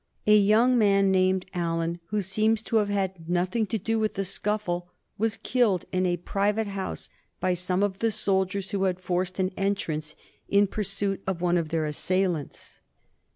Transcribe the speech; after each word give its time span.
A 0.25 0.35
young 0.35 0.79
man 0.79 1.11
named 1.11 1.45
Allan, 1.53 1.99
who 2.07 2.23
seems 2.23 2.63
to 2.63 2.77
have 2.77 2.89
had 2.89 3.29
nothing 3.29 3.67
to 3.67 3.77
do 3.77 3.99
with 3.99 4.15
the 4.15 4.25
scuffle, 4.25 4.89
was 5.19 5.37
killed 5.37 5.85
in 5.91 6.07
a 6.07 6.17
private 6.17 6.65
house 6.65 7.07
by 7.39 7.53
some 7.53 7.83
of 7.83 7.99
the 7.99 8.11
soldiers 8.11 8.71
who 8.71 8.85
had 8.85 8.99
forced 8.99 9.37
an 9.37 9.51
entrance 9.55 10.15
in 10.49 10.65
pursuit 10.65 11.21
of 11.27 11.39
one 11.39 11.55
of 11.55 11.69
their 11.69 11.85
assailants. 11.85 12.79